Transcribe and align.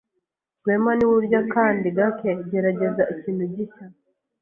Rwema 0.61 0.91
niwe 0.95 1.13
urya 1.21 1.41
kandi 1.53 1.87
gake 1.97 2.29
gerageza 2.49 3.03
ikintu 3.13 3.43
gishya. 3.53 3.85